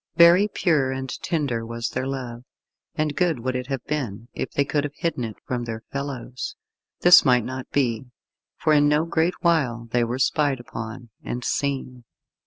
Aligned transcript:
Very 0.15 0.47
pure 0.47 0.91
and 0.91 1.07
tender 1.21 1.63
was 1.63 1.89
their 1.89 2.07
love, 2.07 2.41
and 2.95 3.15
good 3.15 3.41
would 3.41 3.55
it 3.55 3.67
have 3.67 3.83
been 3.85 4.29
if 4.33 4.49
they 4.49 4.65
could 4.65 4.83
have 4.83 4.95
hidden 4.95 5.23
it 5.23 5.35
from 5.45 5.63
their 5.65 5.83
fellows. 5.91 6.55
This 7.01 7.23
might 7.23 7.45
not 7.45 7.69
be, 7.69 8.05
for 8.57 8.73
in 8.73 8.89
no 8.89 9.05
great 9.05 9.35
while 9.41 9.87
they 9.91 10.03
were 10.03 10.17
spied 10.17 10.59
upon, 10.59 11.11
and 11.23 11.43
seen. 11.45 12.03